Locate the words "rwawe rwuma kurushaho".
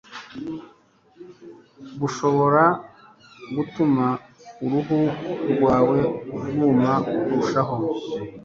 5.51-7.75